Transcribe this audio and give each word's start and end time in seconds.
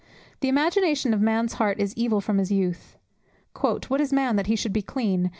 "The 0.39 0.47
imagination 0.49 1.13
of 1.13 1.21
man's 1.21 1.53
heart 1.53 1.79
is 1.79 1.95
evil 1.95 2.21
from 2.21 2.39
his 2.39 2.51
youth." 2.51 2.97
"What 3.59 4.01
is 4.01 4.11
man, 4.11 4.35
that 4.35 4.47
he 4.47 4.55
should 4.55 4.73
be 4.73 4.81
clean? 4.81 5.29